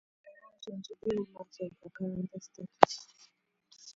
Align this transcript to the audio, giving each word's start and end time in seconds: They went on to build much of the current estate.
They 0.65 0.71
went 0.73 0.77
on 0.77 0.81
to 0.81 0.95
build 1.03 1.27
much 1.29 1.57
of 1.61 1.73
the 1.83 1.91
current 1.91 2.31
estate. 2.35 2.69